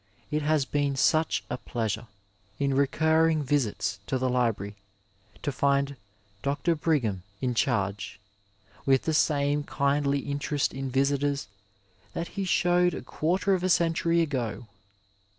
[0.31, 2.07] It has been such a pleasure
[2.57, 4.75] in recurring visits to the library
[5.43, 5.95] to find
[6.41, 6.73] Dr.
[6.73, 8.19] Brigham in charge,
[8.83, 11.49] with the same kindly interest in visitors
[12.13, 14.65] that he showed a quarter of a century ago.